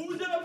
[0.00, 0.40] Bouger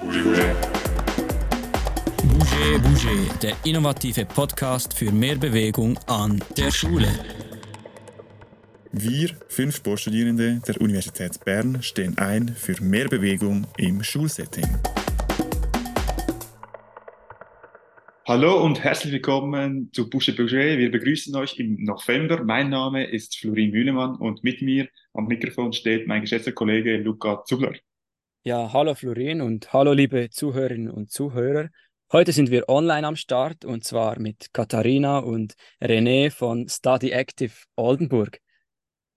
[2.79, 7.07] Bouger, der innovative Podcast für mehr Bewegung an der Schule.
[8.91, 14.67] Wir, fünf Sportstudierende der Universität Bern, stehen ein für mehr Bewegung im Schulsetting.
[18.27, 20.77] Hallo und herzlich willkommen zu Boucher Bouger.
[20.77, 22.43] Wir begrüßen euch im November.
[22.43, 27.45] Mein Name ist Florin Mühlemann und mit mir am Mikrofon steht mein geschätzter Kollege Luca
[27.45, 27.75] Zubler.
[28.47, 31.69] Ja, hallo Florin und hallo liebe Zuhörerinnen und Zuhörer.
[32.11, 37.53] Heute sind wir online am Start und zwar mit Katharina und René von Study Active
[37.75, 38.39] Oldenburg.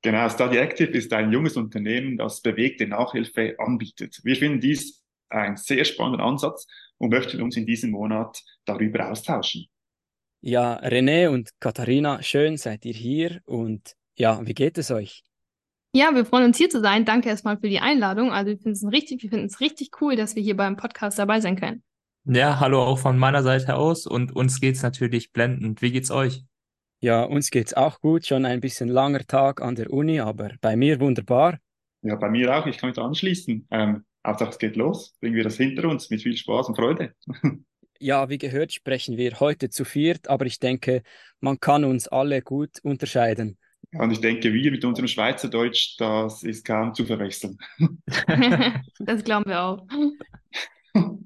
[0.00, 4.18] Genau, Study Active ist ein junges Unternehmen, das bewegte Nachhilfe anbietet.
[4.24, 9.66] Wir finden dies ein sehr spannender Ansatz und möchten uns in diesem Monat darüber austauschen.
[10.40, 15.22] Ja, René und Katharina, schön seid ihr hier und ja, wie geht es euch?
[15.92, 17.04] Ja, wir freuen uns hier zu sein.
[17.04, 18.30] Danke erstmal für die Einladung.
[18.30, 21.18] Also wir finden es richtig, wir finden es richtig cool, dass wir hier beim Podcast
[21.18, 21.82] dabei sein können.
[22.24, 25.80] Ja, hallo auch von meiner Seite aus und uns geht's natürlich blendend.
[25.80, 26.44] Wie geht's euch?
[27.00, 28.26] Ja, uns geht's auch gut.
[28.26, 31.58] Schon ein bisschen langer Tag an der Uni, aber bei mir wunderbar.
[32.02, 32.66] Ja, bei mir auch.
[32.66, 33.66] Ich kann mich da anschließen.
[33.70, 35.16] Ähm, Hauptsache es geht los.
[35.20, 37.14] Bringen wir das hinter uns mit viel Spaß und Freude.
[38.00, 41.02] Ja, wie gehört, sprechen wir heute zu viert, aber ich denke,
[41.40, 43.58] man kann uns alle gut unterscheiden.
[43.92, 47.58] Ja, und ich denke, wir mit unserem Schweizerdeutsch, das ist kaum zu verwechseln.
[48.98, 49.86] das glauben wir auch.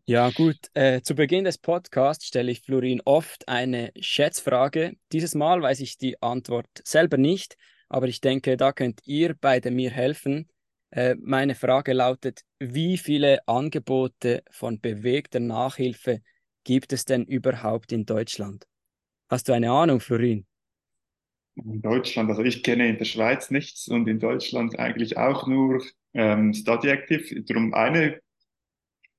[0.05, 0.59] Ja, gut.
[0.75, 4.97] Äh, zu Beginn des Podcasts stelle ich Florin oft eine Schätzfrage.
[5.13, 7.57] Dieses Mal weiß ich die Antwort selber nicht,
[7.89, 10.49] aber ich denke, da könnt ihr beide mir helfen.
[10.91, 16.21] Äh, meine Frage lautet, wie viele Angebote von bewegter Nachhilfe
[16.65, 18.67] gibt es denn überhaupt in Deutschland?
[19.29, 20.47] Hast du eine Ahnung, Florin?
[21.55, 25.83] In Deutschland, also ich kenne in der Schweiz nichts und in Deutschland eigentlich auch nur
[26.15, 27.43] ähm, Study Active.
[27.43, 28.21] Darum eine,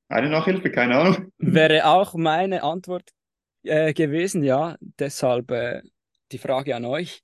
[0.07, 1.31] eine Nachhilfe, keine Ahnung.
[1.37, 3.09] Wäre auch meine Antwort
[3.63, 4.77] äh, gewesen, ja.
[4.79, 5.81] Deshalb äh,
[6.31, 7.21] die Frage an euch.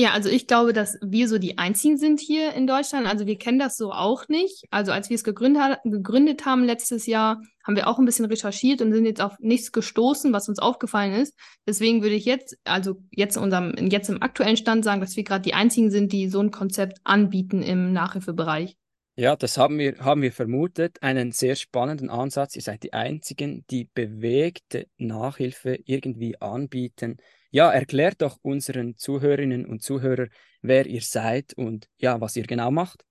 [0.00, 3.08] Ja, also ich glaube, dass wir so die Einzigen sind hier in Deutschland.
[3.08, 4.64] Also wir kennen das so auch nicht.
[4.70, 8.92] Also als wir es gegründet, haben letztes Jahr, haben wir auch ein bisschen recherchiert und
[8.92, 11.34] sind jetzt auf nichts gestoßen, was uns aufgefallen ist.
[11.66, 15.42] Deswegen würde ich jetzt, also jetzt unserem, jetzt im aktuellen Stand sagen, dass wir gerade
[15.42, 18.76] die Einzigen sind, die so ein Konzept anbieten im Nachhilfebereich.
[19.16, 21.02] Ja, das haben wir, haben wir vermutet.
[21.02, 22.54] Einen sehr spannenden Ansatz.
[22.54, 27.16] Ihr seid die Einzigen, die bewegte Nachhilfe irgendwie anbieten.
[27.50, 30.28] Ja, erklärt doch unseren Zuhörerinnen und Zuhörern,
[30.60, 33.04] wer ihr seid und ja, was ihr genau macht.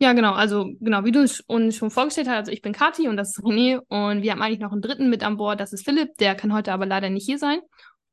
[0.00, 0.32] Ja, genau.
[0.32, 3.44] Also, genau, wie du uns schon vorgestellt hast, also ich bin Kathi und das ist
[3.44, 6.34] René und wir haben eigentlich noch einen dritten mit an Bord, das ist Philipp, der
[6.34, 7.60] kann heute aber leider nicht hier sein.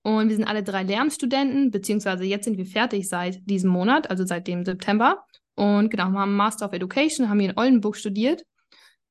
[0.01, 4.25] Und wir sind alle drei Lehramtsstudenten, beziehungsweise jetzt sind wir fertig seit diesem Monat, also
[4.25, 5.25] seit dem September.
[5.56, 8.44] Und genau, wir haben Master of Education, haben hier in Oldenburg studiert.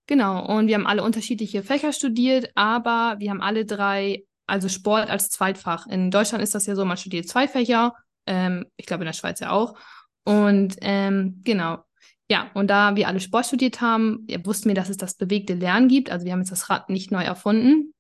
[0.07, 5.11] Genau, und wir haben alle unterschiedliche Fächer studiert, aber wir haben alle drei also Sport
[5.11, 5.87] als Zweitfach.
[5.87, 7.95] In Deutschland ist das ja so, man studiert zwei Fächer,
[8.27, 9.79] ähm, ich glaube in der Schweiz ja auch.
[10.25, 11.79] Und ähm, genau,
[12.31, 15.89] ja, und da wir alle Sport studiert haben, wussten wir, dass es das bewegte Lernen
[15.89, 16.11] gibt.
[16.11, 17.95] Also wir haben jetzt das Rad nicht neu erfunden.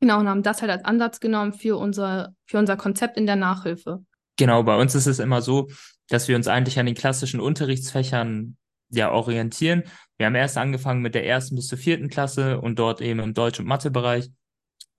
[0.00, 3.36] Genau, und haben das halt als Ansatz genommen für unser, für unser Konzept in der
[3.36, 4.04] Nachhilfe.
[4.36, 5.68] Genau, bei uns ist es immer so,
[6.08, 8.56] dass wir uns eigentlich an den klassischen Unterrichtsfächern
[8.90, 9.84] ja orientieren.
[10.18, 13.34] Wir haben erst angefangen mit der ersten bis zur vierten Klasse und dort eben im
[13.34, 14.30] Deutsch- und Mathebereich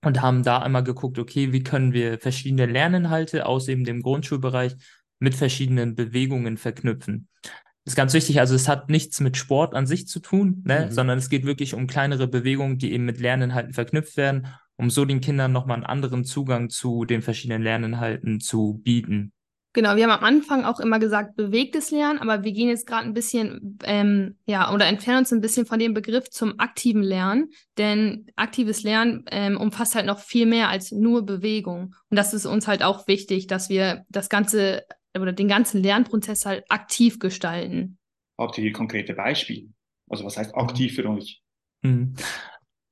[0.04, 4.76] und haben da einmal geguckt, okay, wie können wir verschiedene Lerninhalte aus eben dem Grundschulbereich
[5.18, 7.28] mit verschiedenen Bewegungen verknüpfen.
[7.42, 10.86] Das ist ganz wichtig, also es hat nichts mit Sport an sich zu tun, ne,
[10.86, 10.92] mhm.
[10.92, 15.04] sondern es geht wirklich um kleinere Bewegungen, die eben mit Lerninhalten verknüpft werden, um so
[15.04, 19.32] den Kindern nochmal einen anderen Zugang zu den verschiedenen Lerninhalten zu bieten.
[19.76, 23.04] Genau, wir haben am Anfang auch immer gesagt, bewegtes Lernen, aber wir gehen jetzt gerade
[23.04, 27.50] ein bisschen, ähm, ja, oder entfernen uns ein bisschen von dem Begriff zum aktiven Lernen,
[27.76, 31.94] denn aktives Lernen ähm, umfasst halt noch viel mehr als nur Bewegung.
[32.08, 34.82] Und das ist uns halt auch wichtig, dass wir das Ganze
[35.14, 37.98] oder den ganzen Lernprozess halt aktiv gestalten.
[38.38, 39.68] Habt ihr hier konkrete Beispiele?
[40.08, 41.42] Also was heißt aktiv für euch?
[41.82, 42.14] Mhm.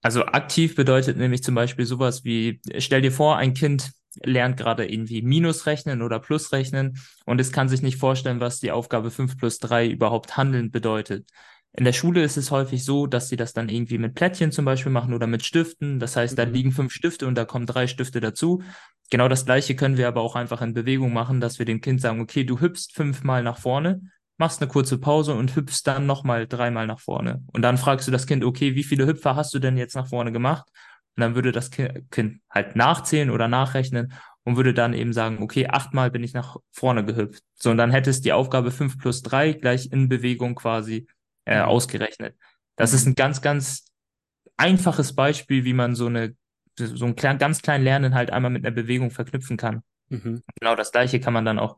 [0.03, 3.91] Also aktiv bedeutet nämlich zum Beispiel sowas wie, stell dir vor, ein Kind
[4.22, 8.61] lernt gerade irgendwie Minus rechnen oder Plus rechnen und es kann sich nicht vorstellen, was
[8.61, 11.26] die Aufgabe 5 plus 3 überhaupt handelnd bedeutet.
[11.76, 14.64] In der Schule ist es häufig so, dass sie das dann irgendwie mit Plättchen zum
[14.64, 15.99] Beispiel machen oder mit Stiften.
[15.99, 16.52] Das heißt, da mhm.
[16.52, 18.62] liegen fünf Stifte und da kommen drei Stifte dazu.
[19.11, 22.00] Genau das Gleiche können wir aber auch einfach in Bewegung machen, dass wir dem Kind
[22.00, 24.02] sagen, okay, du hüpfst fünfmal nach vorne,
[24.38, 27.43] machst eine kurze Pause und hüpfst dann nochmal dreimal nach vorne.
[27.52, 30.06] Und dann fragst du das Kind, okay, wie viele Hüpfer hast du denn jetzt nach
[30.06, 30.69] vorne gemacht?
[31.16, 34.12] Und dann würde das Kind halt nachzählen oder nachrechnen
[34.44, 37.43] und würde dann eben sagen, okay, achtmal bin ich nach vorne gehüpft.
[37.55, 41.06] So, und dann hätte es die Aufgabe fünf plus drei gleich in Bewegung quasi
[41.46, 41.64] äh, mhm.
[41.66, 42.37] ausgerechnet.
[42.76, 43.87] Das ist ein ganz, ganz
[44.56, 46.34] einfaches Beispiel, wie man so eine
[46.76, 49.82] so ein klein, ganz kleinen Lernen halt einmal mit einer Bewegung verknüpfen kann.
[50.08, 50.43] Mhm.
[50.61, 51.76] Genau das gleiche kann man dann auch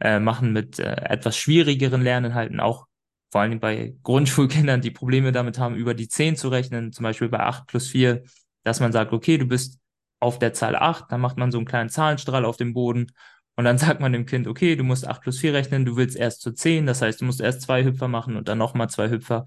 [0.00, 2.86] äh, machen mit äh, etwas schwierigeren Lerninhalten, auch
[3.30, 7.28] vor allem bei Grundschulkindern, die Probleme damit haben, über die 10 zu rechnen, zum Beispiel
[7.28, 8.22] bei 8 plus 4,
[8.64, 9.78] dass man sagt, okay, du bist
[10.20, 13.12] auf der Zahl 8, dann macht man so einen kleinen Zahlenstrahl auf dem Boden
[13.56, 16.16] und dann sagt man dem Kind, okay, du musst 8 plus 4 rechnen, du willst
[16.16, 19.10] erst zu 10, das heißt, du musst erst zwei Hüpfer machen und dann nochmal zwei
[19.10, 19.44] Hüpfer.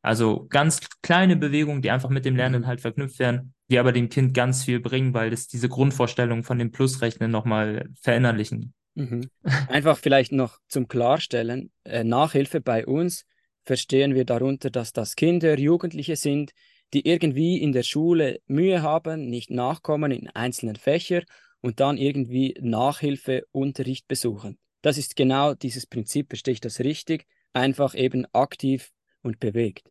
[0.00, 2.66] Also ganz kleine Bewegungen, die einfach mit dem Lernen mhm.
[2.66, 6.58] halt verknüpft werden, die aber dem Kind ganz viel bringen, weil das diese Grundvorstellung von
[6.58, 8.74] dem Plusrechnen nochmal verinnerlichen.
[8.94, 9.28] Mhm.
[9.68, 13.24] Einfach vielleicht noch zum Klarstellen, äh, Nachhilfe bei uns
[13.64, 16.52] verstehen wir darunter, dass das Kinder, Jugendliche sind,
[16.94, 21.24] die irgendwie in der Schule Mühe haben, nicht nachkommen in einzelnen Fächern
[21.60, 24.58] und dann irgendwie Nachhilfeunterricht besuchen.
[24.82, 27.26] Das ist genau dieses Prinzip, verstehe ich das richtig?
[27.52, 28.90] Einfach eben aktiv
[29.22, 29.90] und bewegt.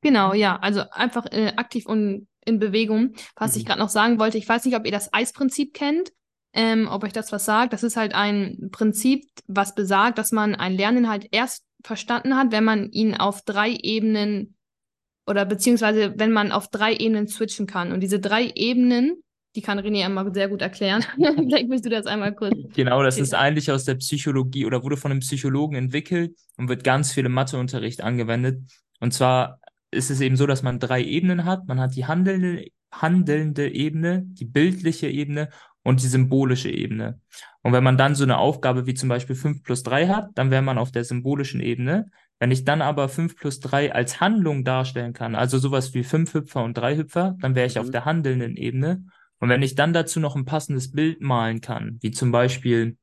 [0.00, 3.14] Genau, ja, also einfach äh, aktiv und in Bewegung.
[3.36, 3.60] Was mhm.
[3.60, 6.12] ich gerade noch sagen wollte, ich weiß nicht, ob ihr das Eisprinzip kennt,
[6.52, 7.72] ähm, ob euch das was sagt.
[7.72, 12.64] Das ist halt ein Prinzip, was besagt, dass man ein Lerninhalt erst verstanden hat, wenn
[12.64, 14.56] man ihn auf drei Ebenen
[15.26, 17.92] oder beziehungsweise wenn man auf drei Ebenen switchen kann.
[17.92, 19.22] Und diese drei Ebenen,
[19.54, 21.04] die kann René einmal sehr gut erklären.
[21.16, 22.54] Vielleicht willst du das einmal kurz.
[22.74, 26.84] Genau, das ist eigentlich aus der Psychologie oder wurde von einem Psychologen entwickelt und wird
[26.84, 28.60] ganz viel im Matheunterricht angewendet.
[29.00, 29.60] Und zwar
[29.90, 31.66] ist es eben so, dass man drei Ebenen hat.
[31.66, 35.50] Man hat die handelnde, handelnde Ebene, die bildliche Ebene
[35.82, 37.20] und die symbolische Ebene.
[37.62, 40.50] Und wenn man dann so eine Aufgabe wie zum Beispiel 5 plus 3 hat, dann
[40.50, 42.10] wäre man auf der symbolischen Ebene.
[42.42, 46.34] Wenn ich dann aber 5 plus 3 als Handlung darstellen kann, also sowas wie 5
[46.34, 47.82] Hüpfer und 3 Hüpfer, dann wäre ich mhm.
[47.82, 49.04] auf der handelnden Ebene.
[49.38, 52.96] Und wenn ich dann dazu noch ein passendes Bild malen kann, wie zum Beispiel,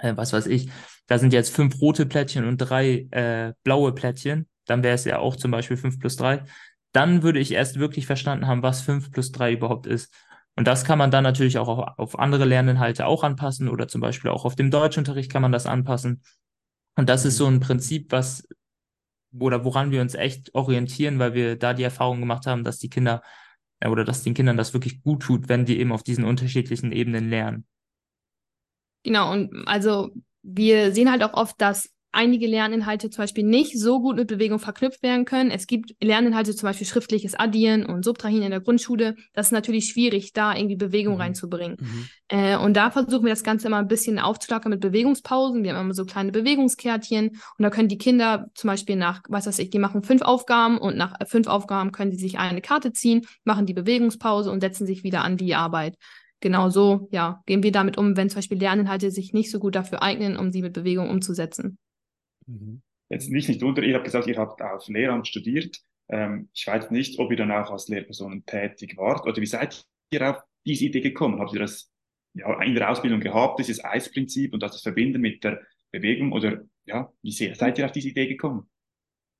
[0.00, 0.68] äh, was weiß ich,
[1.06, 5.20] da sind jetzt fünf rote Plättchen und drei äh, blaue Plättchen, dann wäre es ja
[5.20, 6.42] auch zum Beispiel 5 plus 3.
[6.90, 10.12] Dann würde ich erst wirklich verstanden haben, was 5 plus 3 überhaupt ist.
[10.56, 14.00] Und das kann man dann natürlich auch auf, auf andere Lerninhalte auch anpassen oder zum
[14.00, 16.24] Beispiel auch auf dem Deutschunterricht kann man das anpassen.
[16.96, 18.44] Und das ist so ein Prinzip, was
[19.38, 22.90] oder woran wir uns echt orientieren, weil wir da die Erfahrung gemacht haben, dass die
[22.90, 23.22] Kinder
[23.80, 26.92] äh, oder dass den Kindern das wirklich gut tut, wenn die eben auf diesen unterschiedlichen
[26.92, 27.66] Ebenen lernen.
[29.04, 30.10] Genau, und also
[30.42, 34.58] wir sehen halt auch oft, dass einige Lerninhalte zum Beispiel nicht so gut mit Bewegung
[34.58, 35.50] verknüpft werden können.
[35.50, 39.16] Es gibt Lerninhalte, zum Beispiel schriftliches Addieren und Subtrahieren in der Grundschule.
[39.32, 41.20] Das ist natürlich schwierig, da irgendwie Bewegung mhm.
[41.20, 41.76] reinzubringen.
[41.80, 42.08] Mhm.
[42.28, 45.64] Äh, und da versuchen wir das Ganze immer ein bisschen aufzulockern mit Bewegungspausen.
[45.64, 49.46] Wir haben immer so kleine Bewegungskärtchen und da können die Kinder zum Beispiel nach, was
[49.46, 52.92] weiß ich, die machen fünf Aufgaben und nach fünf Aufgaben können sie sich eine Karte
[52.92, 55.96] ziehen, machen die Bewegungspause und setzen sich wieder an die Arbeit
[56.42, 59.74] genau so, ja, gehen wir damit um, wenn zum Beispiel Lerninhalte sich nicht so gut
[59.74, 61.78] dafür eignen, um sie mit Bewegung umzusetzen.
[62.52, 62.82] Mhm.
[63.08, 65.78] Jetzt nicht, nicht unter, ihr habt gesagt, ihr habt auf Lehramt studiert.
[66.08, 69.84] Ähm, ich weiß nicht, ob ihr dann auch als Lehrperson tätig wart oder wie seid
[70.10, 71.40] ihr auf diese Idee gekommen?
[71.40, 71.90] Habt ihr das
[72.34, 75.60] ja, in der Ausbildung gehabt, dieses Eisprinzip und das verbinden mit der
[75.90, 78.68] Bewegung oder ja, wie sehr seid ihr auf diese Idee gekommen?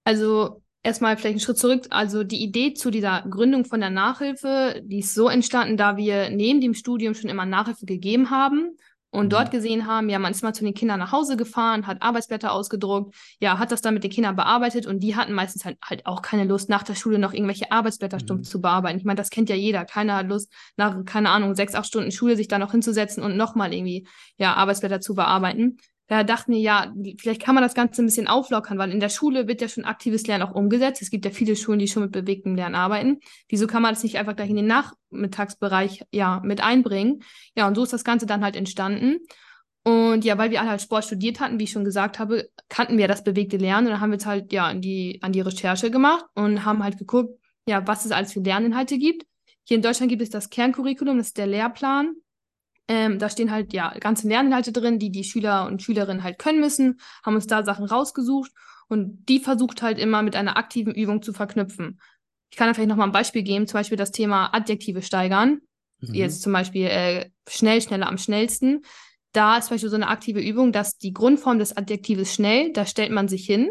[0.05, 1.87] Also erstmal vielleicht einen Schritt zurück.
[1.91, 6.31] Also die Idee zu dieser Gründung von der Nachhilfe, die ist so entstanden, da wir
[6.31, 8.77] neben dem Studium schon immer Nachhilfe gegeben haben
[9.13, 9.31] und mhm.
[9.31, 12.51] dort gesehen haben, ja, man ist mal zu den Kindern nach Hause gefahren, hat Arbeitsblätter
[12.51, 16.07] ausgedruckt, ja, hat das dann mit den Kindern bearbeitet und die hatten meistens halt, halt
[16.07, 18.21] auch keine Lust, nach der Schule noch irgendwelche Arbeitsblätter mhm.
[18.21, 18.99] stumpf zu bearbeiten.
[18.99, 19.85] Ich meine, das kennt ja jeder.
[19.85, 23.37] Keiner hat Lust, nach, keine Ahnung, sechs, acht Stunden Schule sich da noch hinzusetzen und
[23.37, 25.77] nochmal irgendwie, ja, Arbeitsblätter zu bearbeiten
[26.13, 29.09] da dachten wir, ja, vielleicht kann man das Ganze ein bisschen auflockern, weil in der
[29.09, 31.01] Schule wird ja schon aktives Lernen auch umgesetzt.
[31.01, 33.21] Es gibt ja viele Schulen, die schon mit bewegtem Lernen arbeiten.
[33.49, 37.23] Wieso kann man das nicht einfach gleich in den Nachmittagsbereich ja mit einbringen?
[37.57, 39.21] Ja, und so ist das Ganze dann halt entstanden.
[39.85, 42.99] Und ja, weil wir alle halt Sport studiert hatten, wie ich schon gesagt habe, kannten
[42.99, 45.41] wir das bewegte Lernen und dann haben wir jetzt halt ja an die, an die
[45.41, 49.25] Recherche gemacht und haben halt geguckt, ja, was es alles für Lerninhalte gibt.
[49.65, 52.17] Hier in Deutschland gibt es das Kerncurriculum, das ist der Lehrplan.
[52.89, 56.61] Ähm, da stehen halt ja ganze Lerninhalte drin, die die Schüler und Schülerinnen halt können
[56.61, 58.51] müssen, haben uns da Sachen rausgesucht
[58.89, 62.01] und die versucht halt immer mit einer aktiven Übung zu verknüpfen.
[62.51, 65.61] Ich kann da vielleicht nochmal ein Beispiel geben, zum Beispiel das Thema Adjektive steigern.
[66.01, 66.15] Mhm.
[66.15, 68.83] Jetzt zum Beispiel äh, schnell, schneller, am schnellsten.
[69.33, 72.85] Da ist zum Beispiel so eine aktive Übung, dass die Grundform des Adjektives schnell, da
[72.85, 73.71] stellt man sich hin.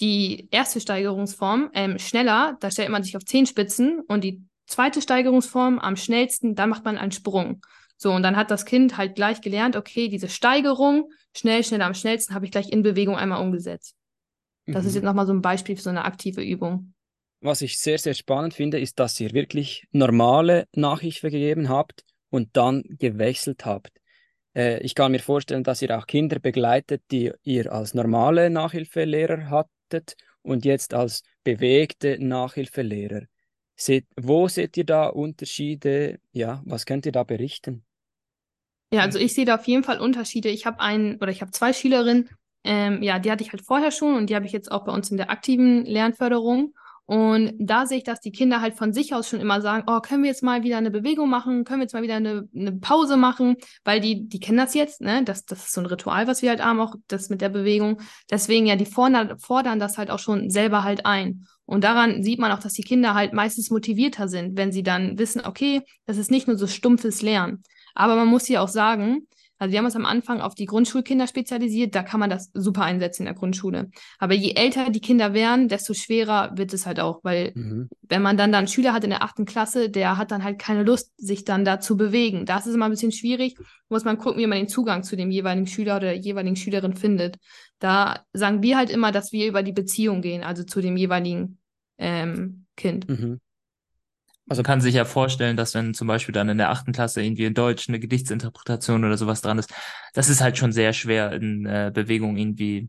[0.00, 5.78] Die erste Steigerungsform, ähm, schneller, da stellt man sich auf Zehenspitzen und die zweite Steigerungsform
[5.78, 7.60] am schnellsten, da macht man einen Sprung.
[8.02, 11.92] So, und dann hat das Kind halt gleich gelernt, okay, diese Steigerung, schnell, schneller, am
[11.92, 13.94] schnellsten, habe ich gleich in Bewegung einmal umgesetzt.
[14.64, 14.88] Das mhm.
[14.88, 16.94] ist jetzt nochmal so ein Beispiel für so eine aktive Übung.
[17.42, 22.56] Was ich sehr, sehr spannend finde, ist, dass ihr wirklich normale Nachhilfe gegeben habt und
[22.56, 23.92] dann gewechselt habt.
[24.56, 29.50] Äh, ich kann mir vorstellen, dass ihr auch Kinder begleitet, die ihr als normale Nachhilfelehrer
[29.50, 33.24] hattet und jetzt als bewegte Nachhilfelehrer.
[33.76, 36.18] Seht, wo seht ihr da Unterschiede?
[36.32, 37.84] Ja, was könnt ihr da berichten?
[38.92, 40.48] Ja, also ich sehe da auf jeden Fall Unterschiede.
[40.48, 42.28] Ich habe einen oder ich habe zwei Schülerinnen,
[42.64, 44.92] ähm, ja, die hatte ich halt vorher schon und die habe ich jetzt auch bei
[44.92, 46.74] uns in der aktiven Lernförderung.
[47.06, 49.98] Und da sehe ich, dass die Kinder halt von sich aus schon immer sagen, oh,
[49.98, 52.70] können wir jetzt mal wieder eine Bewegung machen, können wir jetzt mal wieder eine, eine
[52.70, 55.24] Pause machen, weil die, die kennen das jetzt, ne?
[55.24, 58.00] Das, das ist so ein Ritual, was wir halt haben, auch das mit der Bewegung.
[58.30, 61.48] Deswegen ja, die fordern, fordern das halt auch schon selber halt ein.
[61.64, 65.18] Und daran sieht man auch, dass die Kinder halt meistens motivierter sind, wenn sie dann
[65.18, 67.64] wissen, okay, das ist nicht nur so stumpfes Lernen.
[67.94, 69.26] Aber man muss hier auch sagen,
[69.60, 72.82] also wir haben uns am Anfang auf die Grundschulkinder spezialisiert, da kann man das super
[72.82, 73.90] einsetzen in der Grundschule.
[74.18, 77.90] Aber je älter die Kinder werden, desto schwerer wird es halt auch, weil mhm.
[78.00, 80.58] wenn man dann, dann einen Schüler hat in der achten Klasse, der hat dann halt
[80.58, 82.46] keine Lust, sich dann da zu bewegen.
[82.46, 83.54] Das ist immer ein bisschen schwierig,
[83.90, 86.96] muss man gucken, wie man den Zugang zu dem jeweiligen Schüler oder der jeweiligen Schülerin
[86.96, 87.36] findet.
[87.80, 91.58] Da sagen wir halt immer, dass wir über die Beziehung gehen, also zu dem jeweiligen
[91.98, 93.10] ähm, Kind.
[93.10, 93.40] Mhm.
[94.50, 97.44] Also kann sich ja vorstellen, dass wenn zum Beispiel dann in der achten Klasse irgendwie
[97.44, 99.72] in Deutsch eine Gedichtsinterpretation oder sowas dran ist,
[100.12, 102.88] das ist halt schon sehr schwer in äh, Bewegung irgendwie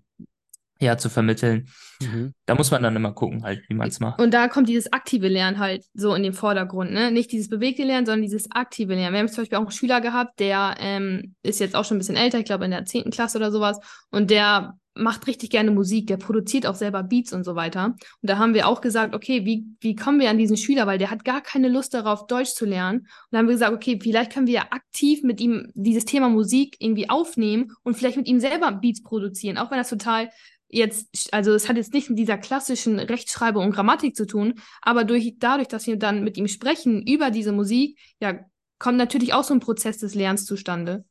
[0.79, 1.69] ja zu vermitteln.
[2.01, 2.33] Mhm.
[2.47, 4.19] Da muss man dann immer gucken, halt, wie man es macht.
[4.19, 7.11] Und da kommt dieses aktive Lernen halt so in den Vordergrund, ne?
[7.11, 9.13] Nicht dieses bewegte Lernen, sondern dieses aktive Lernen.
[9.13, 11.99] Wir haben zum Beispiel auch einen Schüler gehabt, der ähm, ist jetzt auch schon ein
[11.99, 15.71] bisschen älter, ich glaube in der zehnten Klasse oder sowas, und der macht richtig gerne
[15.71, 17.85] Musik, der produziert auch selber Beats und so weiter.
[17.85, 20.97] Und da haben wir auch gesagt, okay, wie, wie kommen wir an diesen Schüler, weil
[20.97, 22.99] der hat gar keine Lust darauf, Deutsch zu lernen.
[22.99, 26.29] Und dann haben wir gesagt, okay, vielleicht können wir ja aktiv mit ihm dieses Thema
[26.29, 30.29] Musik irgendwie aufnehmen und vielleicht mit ihm selber Beats produzieren, auch wenn das total
[30.67, 35.03] jetzt, also es hat jetzt nicht mit dieser klassischen Rechtschreibung und Grammatik zu tun, aber
[35.03, 38.39] durch, dadurch, dass wir dann mit ihm sprechen über diese Musik, ja,
[38.79, 41.05] kommt natürlich auch so ein Prozess des Lernens zustande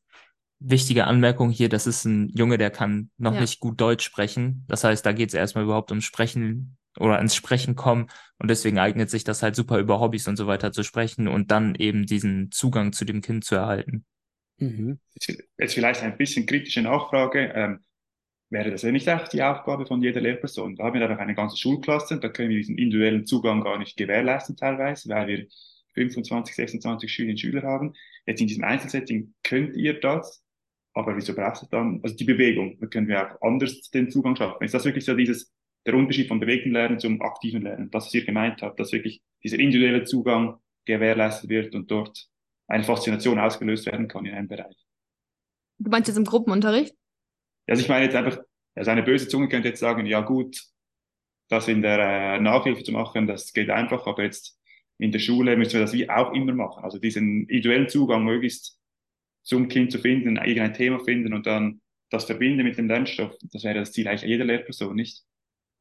[0.61, 3.41] wichtige Anmerkung hier, das ist ein Junge, der kann noch ja.
[3.41, 4.65] nicht gut Deutsch sprechen.
[4.69, 8.09] Das heißt, da geht es erstmal überhaupt ums Sprechen oder ins Sprechen kommen.
[8.39, 11.51] Und deswegen eignet sich das halt super über Hobbys und so weiter zu sprechen und
[11.51, 14.05] dann eben diesen Zugang zu dem Kind zu erhalten.
[14.59, 14.99] Mhm.
[15.59, 17.53] Jetzt vielleicht ein bisschen kritische Nachfrage.
[17.55, 17.81] Ähm,
[18.51, 20.77] wäre das ja nicht auch die Aufgabe von jeder Lehrperson?
[20.77, 23.97] Da haben wir einfach eine ganze Schulklasse, da können wir diesen individuellen Zugang gar nicht
[23.97, 25.47] gewährleisten teilweise, weil wir
[25.95, 27.95] 25, 26 Schülerinnen und Schüler haben.
[28.27, 30.43] Jetzt in diesem Einzelsetting könnt ihr das,
[30.95, 34.37] aber wieso brauchst du dann, also die Bewegung, da können wir auch anders den Zugang
[34.37, 34.65] schaffen.
[34.65, 35.53] Ist das wirklich so dieses,
[35.87, 39.23] der Unterschied vom bewegten Lernen zum aktiven Lernen, das, was ihr gemeint habt, dass wirklich
[39.43, 42.29] dieser individuelle Zugang gewährleistet wird und dort
[42.67, 44.77] eine Faszination ausgelöst werden kann in einem Bereich.
[45.79, 46.95] Du meinst jetzt im Gruppenunterricht?
[47.67, 48.39] Also ich meine jetzt einfach,
[48.75, 50.61] also eine böse Zunge könnte jetzt sagen, ja gut,
[51.49, 54.59] das in der äh, Nachhilfe zu machen, das geht einfach, aber jetzt
[54.99, 56.85] in der Schule müssen wir das wie auch immer machen.
[56.85, 58.80] Also diesen individuellen Zugang möglichst
[59.43, 61.81] zum Kind zu finden, irgendein Thema finden und dann
[62.11, 63.35] das verbinden mit dem Lernstoff.
[63.53, 65.23] Das wäre das Ziel eigentlich jeder Lehrperson, nicht?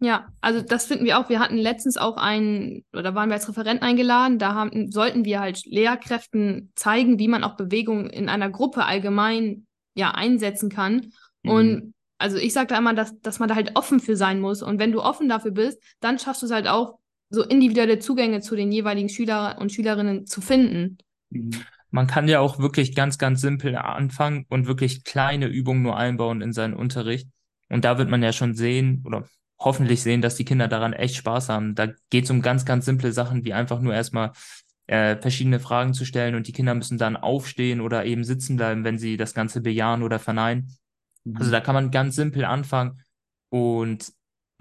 [0.02, 1.28] Ja, also das finden wir auch.
[1.28, 5.42] Wir hatten letztens auch einen, oder waren wir als Referent eingeladen, da haben, sollten wir
[5.42, 11.12] halt Lehrkräften zeigen, wie man auch Bewegung in einer Gruppe allgemein ja einsetzen kann.
[11.44, 11.52] Mhm.
[11.52, 14.62] Und also ich sage da immer, dass, dass man da halt offen für sein muss.
[14.62, 16.98] Und wenn du offen dafür bist, dann schaffst du es halt auch,
[17.32, 20.98] so individuelle Zugänge zu den jeweiligen Schüler und Schülerinnen zu finden.
[21.30, 21.52] Mhm
[21.92, 26.42] man kann ja auch wirklich ganz, ganz simpel anfangen und wirklich kleine Übungen nur einbauen
[26.42, 27.28] in seinen Unterricht.
[27.70, 29.28] Und da wird man ja schon sehen oder
[29.60, 31.76] hoffentlich sehen, dass die Kinder daran echt Spaß haben.
[31.76, 34.32] Da geht es um ganz, ganz simple Sachen, wie einfach nur erstmal
[34.88, 38.84] äh, verschiedene Fragen zu stellen und die Kinder müssen dann aufstehen oder eben sitzen bleiben,
[38.84, 40.76] wenn sie das Ganze bejahen oder verneinen.
[41.26, 41.38] Mhm.
[41.38, 43.02] Also da kann man ganz simpel anfangen
[43.50, 44.12] und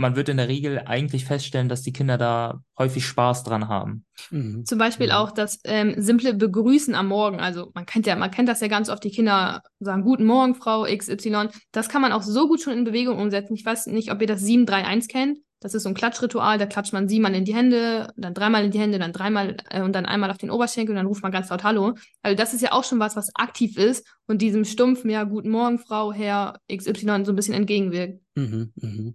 [0.00, 4.04] man wird in der Regel eigentlich feststellen, dass die Kinder da häufig Spaß dran haben.
[4.30, 4.64] Mhm.
[4.64, 5.12] Zum Beispiel mhm.
[5.12, 7.40] auch das ähm, simple Begrüßen am Morgen.
[7.40, 10.54] Also man kennt ja, man kennt das ja ganz oft, die Kinder sagen Guten Morgen,
[10.54, 11.48] Frau XY.
[11.72, 13.54] Das kann man auch so gut schon in Bewegung umsetzen.
[13.54, 15.38] Ich weiß nicht, ob ihr das 731 kennt.
[15.60, 18.70] Das ist so ein Klatschritual, da klatscht man siebenmal in die Hände, dann dreimal in
[18.70, 21.32] die Hände, dann dreimal äh, und dann einmal auf den Oberschenkel und dann ruft man
[21.32, 21.94] ganz laut Hallo.
[22.22, 25.50] Also das ist ja auch schon was, was aktiv ist und diesem stumpfen, ja, guten
[25.50, 28.20] Morgen, Frau, Herr XY so ein bisschen entgegenwirkt.
[28.36, 29.14] Mhm, mh.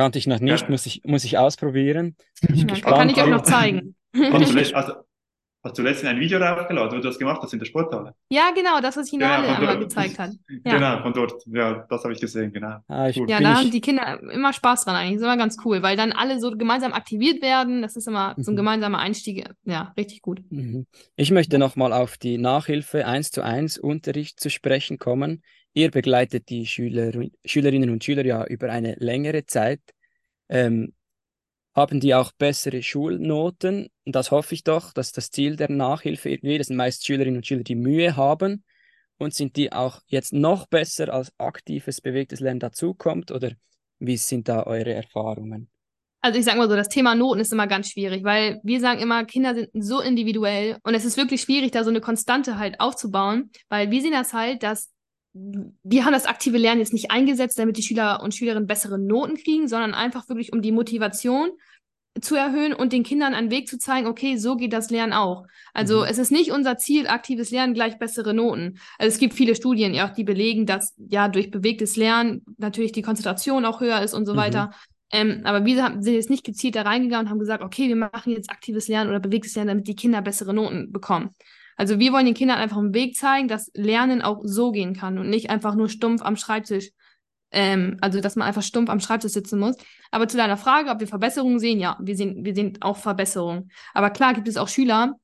[0.00, 0.70] Kannte ich noch nicht, ja.
[0.70, 2.16] muss, ich, muss ich ausprobieren.
[2.40, 3.96] Ich ja, kann ich auch noch zeigen.
[4.16, 4.94] Hast du, also,
[5.62, 8.14] hast du letztens ein Video raufgeladen, wo du das gemacht hast in der Sporthalle?
[8.30, 10.30] Ja, genau, das, was ich Nale ja, einmal gezeigt hat.
[10.64, 10.72] Ja.
[10.72, 11.42] Genau, von dort.
[11.48, 12.78] Ja, das habe ich gesehen, genau.
[12.88, 15.16] Ah, ich, ja, da haben die Kinder immer Spaß dran eigentlich.
[15.16, 17.82] Das ist immer ganz cool, weil dann alle so gemeinsam aktiviert werden.
[17.82, 18.42] Das ist immer mhm.
[18.42, 18.56] so ein mhm.
[18.56, 19.50] gemeinsamer Einstieg.
[19.64, 20.40] Ja, richtig gut.
[20.48, 20.86] Mhm.
[21.16, 25.42] Ich möchte nochmal auf die Nachhilfe 1 zu 1 Unterricht zu sprechen kommen.
[25.72, 27.12] Ihr begleitet die Schüler,
[27.44, 29.80] Schülerinnen und Schüler ja über eine längere Zeit.
[30.48, 30.94] Ähm,
[31.74, 33.88] haben die auch bessere Schulnoten?
[34.04, 37.36] Und das hoffe ich doch, dass das Ziel der Nachhilfe irgendwie, das sind meist Schülerinnen
[37.36, 38.64] und Schüler, die Mühe haben.
[39.18, 43.30] Und sind die auch jetzt noch besser als aktives, bewegtes Lernen dazukommt?
[43.30, 43.52] Oder
[43.98, 45.68] wie sind da eure Erfahrungen?
[46.22, 49.00] Also ich sage mal so, das Thema Noten ist immer ganz schwierig, weil wir sagen
[49.00, 52.78] immer, Kinder sind so individuell und es ist wirklich schwierig, da so eine Konstante halt
[52.78, 54.90] aufzubauen, weil wir sehen das halt, dass
[55.32, 59.36] wir haben das aktive Lernen jetzt nicht eingesetzt, damit die Schüler und Schülerinnen bessere Noten
[59.36, 61.50] kriegen, sondern einfach wirklich um die Motivation
[62.20, 65.46] zu erhöhen und den Kindern einen Weg zu zeigen, okay, so geht das Lernen auch.
[65.72, 66.06] Also mhm.
[66.08, 68.78] es ist nicht unser Ziel, aktives Lernen gleich bessere Noten.
[68.98, 73.02] Also es gibt viele Studien, ja, die belegen, dass ja durch bewegtes Lernen natürlich die
[73.02, 74.38] Konzentration auch höher ist und so mhm.
[74.38, 74.70] weiter.
[75.12, 78.32] Ähm, aber wir sind jetzt nicht gezielt da reingegangen und haben gesagt, okay, wir machen
[78.32, 81.30] jetzt aktives Lernen oder bewegtes Lernen, damit die Kinder bessere Noten bekommen.
[81.80, 85.16] Also wir wollen den Kindern einfach einen Weg zeigen, dass Lernen auch so gehen kann
[85.16, 86.90] und nicht einfach nur stumpf am Schreibtisch
[87.52, 89.76] ähm, also, dass man einfach stumpf am Schreibtisch sitzen muss.
[90.10, 93.70] Aber zu deiner Frage, ob wir Verbesserungen sehen, ja, wir sehen, wir sehen auch Verbesserungen.
[93.92, 95.14] Aber klar gibt es auch Schüler,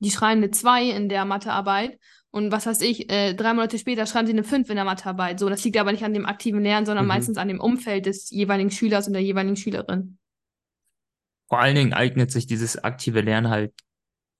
[0.00, 1.98] die schreiben eine 2 in der Mathearbeit
[2.30, 5.38] und was weiß ich, äh, drei Monate später schreiben sie eine 5 in der Mathearbeit.
[5.38, 7.08] So, das liegt aber nicht an dem aktiven Lernen, sondern mhm.
[7.08, 10.18] meistens an dem Umfeld des jeweiligen Schülers und der jeweiligen Schülerin.
[11.48, 13.72] Vor allen Dingen eignet sich dieses aktive Lernen halt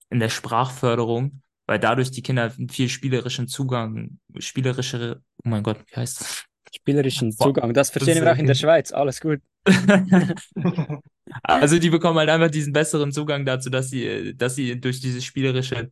[0.09, 5.77] in der Sprachförderung, weil dadurch die Kinder einen viel spielerischen Zugang, spielerischere, oh mein Gott,
[5.91, 6.45] wie heißt das?
[6.75, 7.75] Spielerischen Zugang.
[7.75, 8.91] Das verstehen wir auch in der Schweiz.
[8.91, 9.39] Alles gut.
[11.43, 15.23] also die bekommen halt einfach diesen besseren Zugang dazu, dass sie, dass sie durch dieses
[15.23, 15.91] Spielerische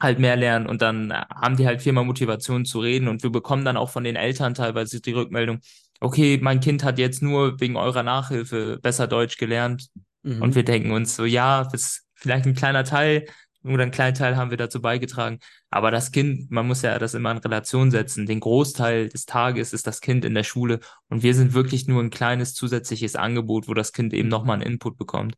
[0.00, 3.30] halt mehr lernen und dann haben die halt viel mehr Motivation zu reden und wir
[3.30, 5.60] bekommen dann auch von den Eltern teilweise die Rückmeldung,
[6.00, 9.90] okay, mein Kind hat jetzt nur wegen eurer Nachhilfe besser Deutsch gelernt
[10.24, 10.42] mhm.
[10.42, 13.26] und wir denken uns so, ja, das ist vielleicht ein kleiner Teil,
[13.64, 15.38] nur einen kleinen Teil haben wir dazu beigetragen.
[15.70, 18.26] Aber das Kind, man muss ja das immer in Relation setzen.
[18.26, 22.02] Den Großteil des Tages ist das Kind in der Schule und wir sind wirklich nur
[22.02, 25.34] ein kleines zusätzliches Angebot, wo das Kind eben nochmal einen Input bekommt.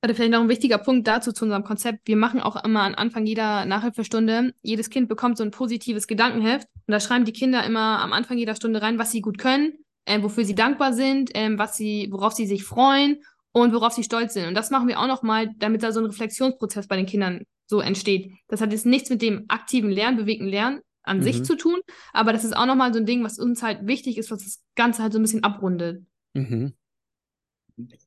[0.00, 2.06] Also vielleicht noch ein wichtiger Punkt dazu zu unserem Konzept.
[2.06, 6.68] Wir machen auch immer am Anfang jeder Nachhilfestunde, jedes Kind bekommt so ein positives Gedankenheft
[6.86, 9.72] und da schreiben die Kinder immer am Anfang jeder Stunde rein, was sie gut können,
[10.06, 13.18] äh, wofür sie dankbar sind, äh, was sie, worauf sie sich freuen
[13.52, 14.46] und worauf sie stolz sind.
[14.46, 17.80] Und das machen wir auch nochmal, damit da so ein Reflexionsprozess bei den Kindern so
[17.80, 18.32] entsteht.
[18.48, 21.22] Das hat jetzt nichts mit dem aktiven Lernen, bewegten Lernen an mhm.
[21.22, 21.80] sich zu tun,
[22.12, 24.62] aber das ist auch nochmal so ein Ding, was uns halt wichtig ist, was das
[24.74, 26.04] Ganze halt so ein bisschen abrundet.
[26.34, 26.74] Mhm.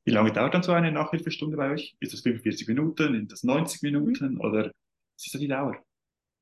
[0.04, 1.96] Wie lange dauert dann so eine Nachhilfestunde bei euch?
[1.98, 3.14] Ist das 45 Minuten?
[3.14, 4.34] Sind das 90 Minuten?
[4.34, 4.40] Mhm.
[4.40, 5.76] Oder was ist das die Dauer?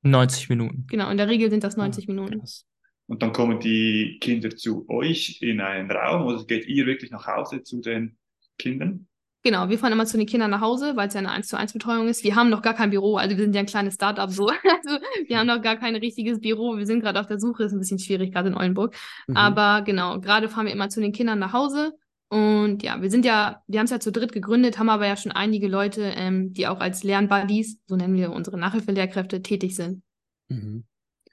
[0.02, 0.86] 90 Minuten.
[0.88, 2.40] Genau, in der Regel sind das 90 oh, Minuten.
[2.40, 2.66] Krass.
[3.06, 7.26] Und dann kommen die Kinder zu euch in einen Raum oder geht ihr wirklich nach
[7.26, 8.16] Hause zu den
[8.60, 9.06] Kindern?
[9.42, 11.56] Genau, wir fahren immer zu den Kindern nach Hause, weil es ja eine 1 zu
[11.56, 12.24] 1 Betreuung ist.
[12.24, 14.50] Wir haben noch gar kein Büro, also wir sind ja ein kleines Startup so.
[14.64, 16.76] Also wir haben noch gar kein richtiges Büro.
[16.76, 18.94] Wir sind gerade auf der Suche, ist ein bisschen schwierig, gerade in Oldenburg.
[19.26, 19.36] Mhm.
[19.36, 21.92] Aber genau, gerade fahren wir immer zu den Kindern nach Hause.
[22.28, 25.16] Und ja, wir sind ja, wir haben es ja zu dritt gegründet, haben aber ja
[25.16, 30.02] schon einige Leute, ähm, die auch als Lernbuddies, so nennen wir unsere Nachhilfelehrkräfte, tätig sind.
[30.48, 30.84] Mhm.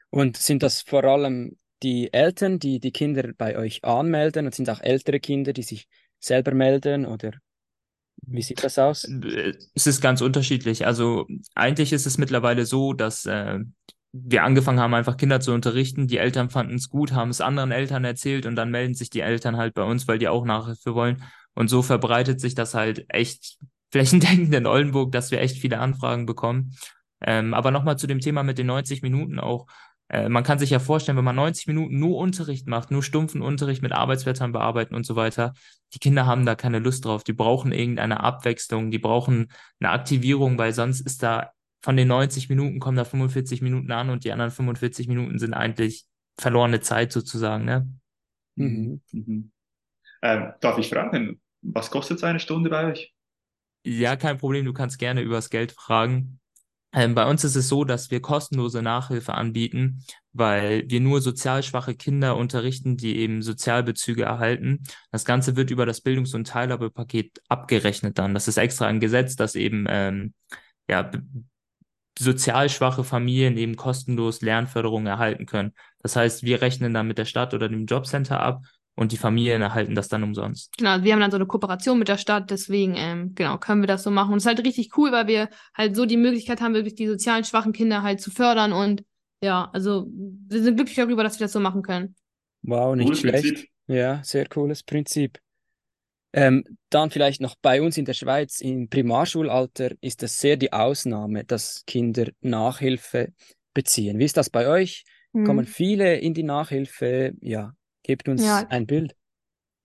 [0.10, 4.70] Und sind das vor allem die Eltern, die die Kinder bei euch anmelden und sind
[4.70, 5.88] auch ältere Kinder, die sich
[6.20, 7.32] selber melden oder
[8.26, 9.08] wie sieht das aus?
[9.76, 10.86] Es ist ganz unterschiedlich.
[10.86, 13.60] Also eigentlich ist es mittlerweile so, dass äh,
[14.12, 16.08] wir angefangen haben, einfach Kinder zu unterrichten.
[16.08, 19.22] Die Eltern fanden es gut, haben es anderen Eltern erzählt und dann melden sich die
[19.22, 21.24] Eltern halt bei uns, weil die auch Nachhilfe wollen.
[21.54, 23.58] Und so verbreitet sich das halt echt
[23.92, 26.76] flächendeckend in Oldenburg, dass wir echt viele Anfragen bekommen.
[27.22, 29.68] Ähm, aber nochmal zu dem Thema mit den 90 Minuten auch.
[30.10, 33.41] Äh, man kann sich ja vorstellen, wenn man 90 Minuten nur Unterricht macht, nur stumpfen
[33.41, 35.54] Unterricht mit Arbeitsblättern bearbeiten und so weiter,
[35.93, 37.24] die Kinder haben da keine Lust drauf.
[37.24, 42.50] Die brauchen irgendeine Abwechslung, die brauchen eine Aktivierung, weil sonst ist da von den 90
[42.50, 46.06] Minuten kommen da 45 Minuten an und die anderen 45 Minuten sind eigentlich
[46.39, 47.65] verlorene Zeit sozusagen.
[47.65, 47.88] Ne?
[48.56, 49.02] Mhm.
[49.12, 49.52] Mhm.
[50.22, 53.13] Ähm, darf ich fragen, was kostet so eine Stunde bei euch?
[53.84, 54.65] Ja, kein Problem.
[54.65, 56.39] Du kannst gerne übers Geld fragen.
[56.98, 61.62] Ähm, bei uns ist es so, dass wir kostenlose Nachhilfe anbieten, weil wir nur sozial
[61.62, 64.82] schwache Kinder unterrichten, die eben Sozialbezüge erhalten.
[65.12, 68.34] Das Ganze wird über das Bildungs- und Teilhabepaket abgerechnet dann.
[68.34, 70.34] Das ist extra ein Gesetz, das eben ähm,
[70.90, 71.12] ja,
[72.18, 75.74] sozial schwache Familien eben kostenlos Lernförderung erhalten können.
[76.02, 78.64] Das heißt, wir rechnen dann mit der Stadt oder dem Jobcenter ab
[78.98, 80.76] und die Familien erhalten das dann umsonst.
[80.78, 83.88] Genau, wir haben dann so eine Kooperation mit der Stadt, deswegen ähm, genau können wir
[83.88, 84.32] das so machen.
[84.32, 87.08] Und es ist halt richtig cool, weil wir halt so die Möglichkeit haben, wirklich die
[87.08, 89.04] sozialen schwachen Kinder halt zu fördern und
[89.42, 92.16] ja, also wir sind glücklich darüber, dass wir das so machen können.
[92.64, 93.44] Wow, nicht cooles schlecht.
[93.44, 93.70] Prinzip.
[93.86, 95.40] Ja, sehr cooles Prinzip.
[96.34, 100.74] Ähm, dann vielleicht noch bei uns in der Schweiz im Primarschulalter ist es sehr die
[100.74, 103.32] Ausnahme, dass Kinder Nachhilfe
[103.76, 104.18] beziehen.
[104.18, 105.06] Wie ist das bei euch?
[105.34, 105.46] Hm.
[105.46, 107.34] Kommen viele in die Nachhilfe?
[107.42, 107.74] Ja,
[108.08, 108.65] Gebt uns ja.
[108.70, 109.15] ein Bild.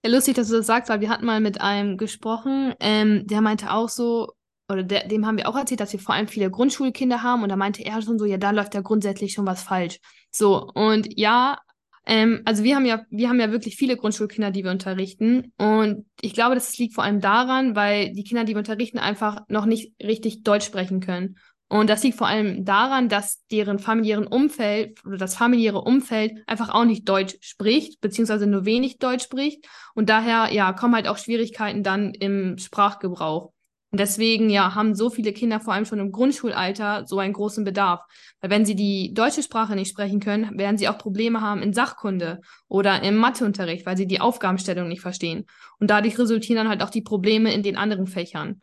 [0.04, 3.42] Ja, lustig, dass du das sagst, weil wir hatten mal mit einem gesprochen, ähm, der
[3.42, 4.32] meinte auch so,
[4.68, 7.50] oder der, dem haben wir auch erzählt, dass wir vor allem viele Grundschulkinder haben und
[7.50, 9.98] da meinte er schon so, ja, da läuft ja grundsätzlich schon was falsch.
[10.30, 11.58] So, und ja,
[12.04, 15.52] Ähm, also wir haben ja, wir haben ja wirklich viele Grundschulkinder, die wir unterrichten.
[15.56, 19.42] Und ich glaube, das liegt vor allem daran, weil die Kinder, die wir unterrichten, einfach
[19.48, 21.36] noch nicht richtig Deutsch sprechen können.
[21.72, 26.68] Und das liegt vor allem daran, dass deren familiären Umfeld oder das familiäre Umfeld einfach
[26.68, 29.66] auch nicht Deutsch spricht, beziehungsweise nur wenig Deutsch spricht.
[29.94, 33.54] Und daher, ja, kommen halt auch Schwierigkeiten dann im Sprachgebrauch.
[33.90, 37.64] Und deswegen, ja, haben so viele Kinder vor allem schon im Grundschulalter so einen großen
[37.64, 38.02] Bedarf.
[38.42, 41.72] Weil wenn sie die deutsche Sprache nicht sprechen können, werden sie auch Probleme haben in
[41.72, 45.46] Sachkunde oder im Matheunterricht, weil sie die Aufgabenstellung nicht verstehen.
[45.78, 48.60] Und dadurch resultieren dann halt auch die Probleme in den anderen Fächern.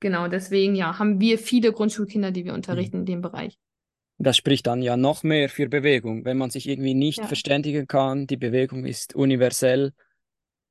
[0.00, 3.02] Genau, deswegen ja, haben wir viele Grundschulkinder, die wir unterrichten mhm.
[3.02, 3.58] in dem Bereich.
[4.18, 7.26] Das spricht dann ja noch mehr für Bewegung, wenn man sich irgendwie nicht ja.
[7.26, 8.26] verständigen kann.
[8.26, 9.92] Die Bewegung ist universell.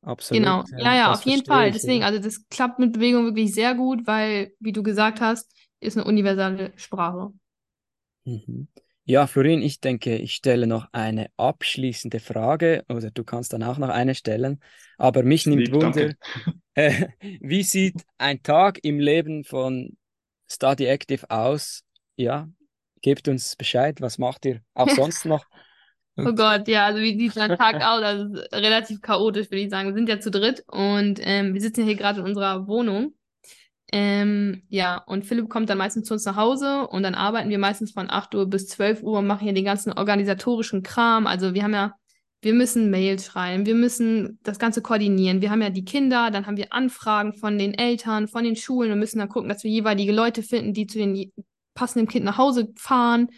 [0.02, 0.44] Absolut.
[0.44, 1.72] Genau, ja, ja, auf jeden Fall.
[1.72, 5.98] Deswegen, also das klappt mit Bewegung wirklich sehr gut, weil, wie du gesagt hast, ist
[5.98, 7.32] eine universelle Sprache.
[8.26, 8.68] Mhm.
[9.10, 13.80] Ja, Florin, ich denke, ich stelle noch eine abschließende Frage oder du kannst dann auch
[13.80, 14.62] noch eine stellen.
[15.00, 16.12] Aber mich nimmt Lieb, Wunder,
[16.76, 17.08] äh,
[17.42, 19.98] wie sieht ein Tag im Leben von
[20.48, 21.82] Study Active aus?
[22.18, 22.50] Ja,
[23.02, 25.44] gebt uns Bescheid, was macht ihr auch sonst noch?
[26.22, 28.04] Oh Gott, ja, also wie sieht ein Tag aus?
[28.04, 29.88] Also relativ chaotisch, würde ich sagen.
[29.88, 33.14] Wir sind ja zu dritt und ähm, wir sitzen hier gerade in unserer Wohnung
[33.92, 37.58] ähm, ja, und Philipp kommt dann meistens zu uns nach Hause und dann arbeiten wir
[37.58, 41.26] meistens von 8 Uhr bis 12 Uhr und machen hier den ganzen organisatorischen Kram.
[41.26, 41.94] Also wir haben ja,
[42.42, 45.42] wir müssen Mails schreiben, wir müssen das Ganze koordinieren.
[45.42, 48.92] Wir haben ja die Kinder, dann haben wir Anfragen von den Eltern, von den Schulen
[48.92, 51.32] und müssen dann gucken, dass wir jeweilige Leute finden, die zu den
[51.74, 53.30] passenden Kind nach Hause fahren.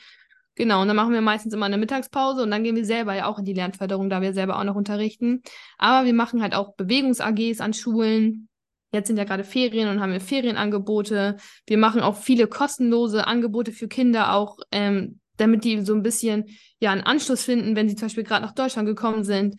[0.55, 3.25] Genau, und dann machen wir meistens immer eine Mittagspause und dann gehen wir selber ja
[3.25, 5.41] auch in die Lernförderung, da wir selber auch noch unterrichten.
[5.77, 8.49] Aber wir machen halt auch Bewegungs-AGs an Schulen
[8.91, 11.37] Jetzt sind ja gerade Ferien und haben wir Ferienangebote.
[11.65, 16.45] Wir machen auch viele kostenlose Angebote für Kinder, auch ähm, damit die so ein bisschen
[16.79, 19.55] ja einen Anschluss finden, wenn sie zum Beispiel gerade nach Deutschland gekommen sind.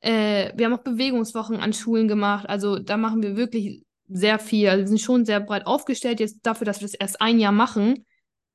[0.00, 2.48] Äh, wir haben auch Bewegungswochen an Schulen gemacht.
[2.48, 4.68] Also da machen wir wirklich sehr viel.
[4.68, 7.52] Also wir sind schon sehr breit aufgestellt jetzt dafür, dass wir das erst ein Jahr
[7.52, 8.04] machen.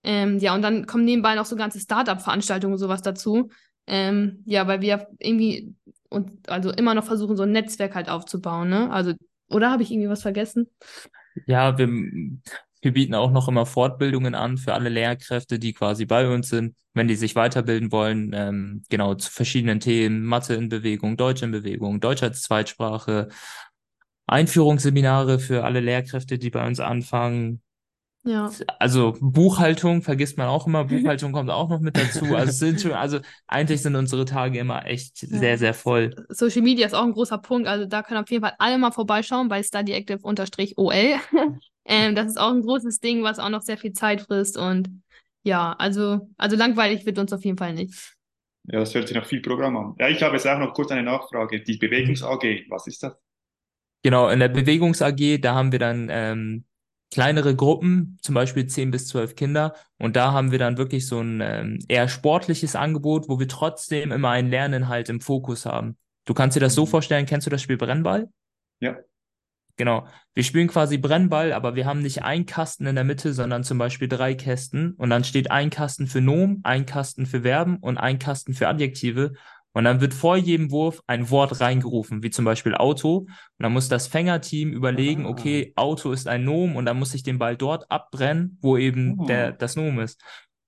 [0.03, 3.49] Ähm, ja, und dann kommen nebenbei noch so ganze Start-up-Veranstaltungen und sowas dazu.
[3.87, 5.75] Ähm, ja, weil wir irgendwie
[6.09, 8.69] und also immer noch versuchen, so ein Netzwerk halt aufzubauen.
[8.69, 8.89] Ne?
[8.91, 9.13] Also
[9.53, 10.69] oder habe ich irgendwie was vergessen?
[11.45, 11.87] Ja, wir,
[12.81, 16.75] wir bieten auch noch immer Fortbildungen an für alle Lehrkräfte, die quasi bei uns sind,
[16.93, 21.51] wenn die sich weiterbilden wollen, ähm, genau zu verschiedenen Themen, Mathe in Bewegung, Deutsch in
[21.51, 23.29] Bewegung, Deutsch als Zweitsprache,
[24.27, 27.61] Einführungsseminare für alle Lehrkräfte, die bei uns anfangen,
[28.25, 28.49] ja.
[28.79, 32.35] Also Buchhaltung vergisst man auch immer, Buchhaltung kommt auch noch mit dazu.
[32.35, 35.27] Also sind schon, also eigentlich sind unsere Tage immer echt ja.
[35.39, 36.15] sehr, sehr voll.
[36.29, 37.67] Social Media ist auch ein großer Punkt.
[37.67, 40.93] Also da können auf jeden Fall alle mal vorbeischauen bei studyactive-ol.
[41.85, 44.57] ähm, das ist auch ein großes Ding, was auch noch sehr viel Zeit frisst.
[44.57, 44.89] Und
[45.43, 48.15] ja, also, also langweilig wird uns auf jeden Fall nicht.
[48.65, 49.95] Ja, das hört sich nach viel Programm an.
[49.99, 51.61] Ja, ich habe jetzt auch noch kurz eine Nachfrage.
[51.61, 53.17] Die Bewegungs AG, was ist das?
[54.01, 56.65] Genau, in der Bewegungs AG, da haben wir dann ähm,
[57.13, 59.75] kleinere Gruppen, zum Beispiel 10 bis 12 Kinder.
[59.99, 64.11] Und da haben wir dann wirklich so ein ähm, eher sportliches Angebot, wo wir trotzdem
[64.11, 65.95] immer einen Lerninhalt im Fokus haben.
[66.25, 66.89] Du kannst dir das so mhm.
[66.89, 68.29] vorstellen, kennst du das Spiel Brennball?
[68.79, 68.97] Ja.
[69.75, 70.07] Genau.
[70.33, 73.77] Wir spielen quasi Brennball, aber wir haben nicht einen Kasten in der Mitte, sondern zum
[73.77, 74.93] Beispiel drei Kästen.
[74.93, 78.67] Und dann steht ein Kasten für Nomen, ein Kasten für Verben und ein Kasten für
[78.67, 79.33] Adjektive.
[79.73, 83.17] Und dann wird vor jedem Wurf ein Wort reingerufen, wie zum Beispiel Auto.
[83.17, 85.29] Und dann muss das Fängerteam überlegen, ah.
[85.29, 89.19] okay, Auto ist ein Nomen und dann muss ich den Ball dort abbrennen, wo eben
[89.19, 89.25] oh.
[89.25, 90.21] der, das Nomen ist.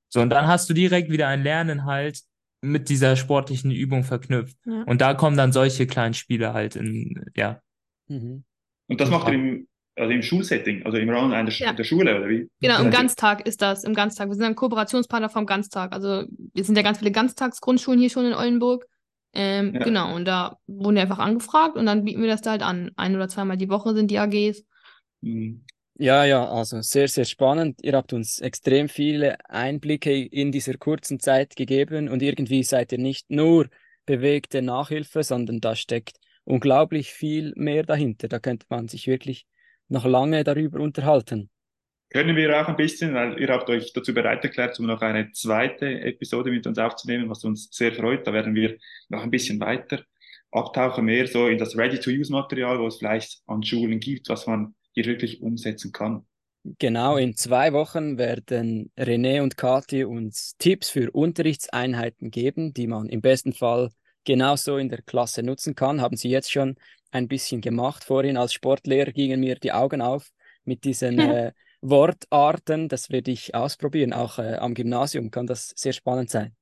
[0.10, 2.22] So, und dann hast du direkt wieder ein Lerninhalt
[2.62, 4.58] mit dieser sportlichen Übung verknüpft.
[4.66, 4.84] Ja.
[4.84, 7.62] Und da kommen dann solche kleinen Spiele halt in, ja.
[8.08, 8.44] Mhm.
[8.88, 11.74] Und das macht ihr im, also im Schulsetting, also im Rahmen einer ja.
[11.74, 12.50] der Schule, oder wie?
[12.60, 14.30] Genau, im Ganztag ist das, im Ganztag.
[14.30, 15.94] Wir sind ein Kooperationspartner vom Ganztag.
[15.94, 18.86] Also wir sind ja ganz viele Ganztagsgrundschulen hier schon in Oldenburg.
[19.36, 19.84] Ähm, ja.
[19.84, 22.92] Genau, und da wurden wir einfach angefragt und dann bieten wir das da halt an.
[22.96, 24.64] Ein oder zweimal die Woche sind die AGs.
[25.22, 25.66] Mhm.
[25.98, 27.82] Ja, ja, also sehr, sehr spannend.
[27.82, 32.98] Ihr habt uns extrem viele Einblicke in dieser kurzen Zeit gegeben und irgendwie seid ihr
[32.98, 33.70] nicht nur
[34.06, 38.28] bewegte Nachhilfe, sondern da steckt unglaublich viel mehr dahinter.
[38.28, 39.46] Da könnte man sich wirklich
[39.88, 41.50] noch lange darüber unterhalten
[42.16, 45.34] können wir auch ein bisschen, weil ihr habt euch dazu bereit erklärt, um noch eine
[45.34, 48.26] zweite Episode mit uns aufzunehmen, was uns sehr freut.
[48.26, 48.78] Da werden wir
[49.10, 50.02] noch ein bisschen weiter
[50.50, 55.04] abtauchen, mehr so in das Ready-to-Use-Material, wo es vielleicht an Schulen gibt, was man hier
[55.04, 56.26] wirklich umsetzen kann.
[56.80, 63.10] Genau, in zwei Wochen werden René und Kathi uns Tipps für Unterrichtseinheiten geben, die man
[63.10, 63.90] im besten Fall
[64.24, 66.00] genauso in der Klasse nutzen kann.
[66.00, 66.78] Haben sie jetzt schon
[67.12, 68.06] ein bisschen gemacht.
[68.06, 70.30] Vorhin als Sportlehrer gingen mir die Augen auf
[70.64, 71.52] mit diesen äh,
[71.90, 72.90] Wortarten.
[72.90, 74.14] Das werde ich ausprobieren.
[74.14, 76.56] Auch äh, am Gymnasium kann das sehr spannend sein.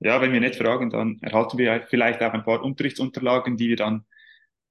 [0.00, 3.76] ja, wenn wir nicht fragen, dann erhalten wir vielleicht auch ein paar Unterrichtsunterlagen, die wir
[3.76, 4.06] dann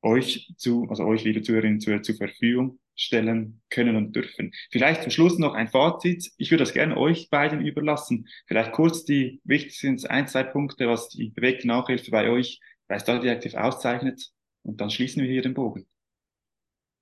[0.02, 4.52] euch zu, also euch, liebe Zuhörerinnen, zu, zur Verfügung stellen können und dürfen.
[4.72, 6.32] Vielleicht zum Schluss noch ein Fazit.
[6.38, 8.28] Ich würde das gerne euch beiden überlassen.
[8.48, 13.30] Vielleicht kurz die wichtigsten ein, zwei Punkte, was die bewegte Nachhilfe bei euch bei Study
[13.30, 14.32] Active auszeichnet.
[14.64, 15.88] Und dann schließen wir hier den Bogen.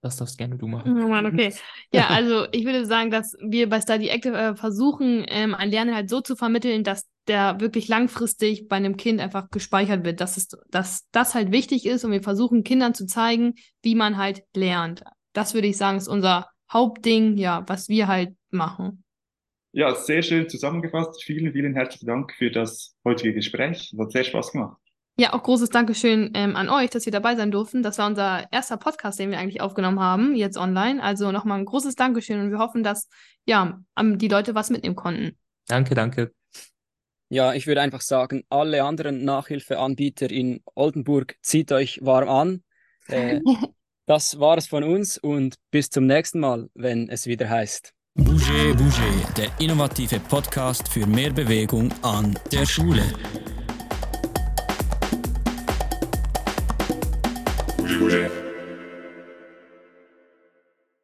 [0.01, 1.01] Das darfst gerne du machen.
[1.03, 1.53] Oh Mann, okay.
[1.91, 5.95] Ja, also ich würde sagen, dass wir bei Study Active äh, versuchen, ähm, ein Lernen
[5.95, 10.37] halt so zu vermitteln, dass der wirklich langfristig bei einem Kind einfach gespeichert wird, dass,
[10.37, 14.43] es, dass das halt wichtig ist und wir versuchen Kindern zu zeigen, wie man halt
[14.55, 15.03] lernt.
[15.33, 19.03] Das würde ich sagen, ist unser Hauptding, ja, was wir halt machen.
[19.71, 21.23] Ja, sehr schön zusammengefasst.
[21.23, 23.91] Vielen, vielen herzlichen Dank für das heutige Gespräch.
[23.93, 24.77] Es hat sehr Spaß gemacht.
[25.19, 27.81] Ja, auch großes Dankeschön ähm, an euch, dass wir dabei sein durften.
[27.81, 31.01] Das war unser erster Podcast, den wir eigentlich aufgenommen haben, jetzt online.
[31.01, 33.09] Also nochmal ein großes Dankeschön und wir hoffen, dass
[33.45, 35.37] ja, die Leute was mitnehmen konnten.
[35.67, 36.31] Danke, danke.
[37.29, 42.63] Ja, ich würde einfach sagen, alle anderen Nachhilfeanbieter in Oldenburg, zieht euch warm an.
[43.07, 43.41] Äh,
[44.07, 47.93] Das war es von uns und bis zum nächsten Mal, wenn es wieder heißt.
[48.15, 53.03] Bouger Bouger, der innovative Podcast für mehr Bewegung an der Schule.
[58.07, 58.46] Bouger, bouger.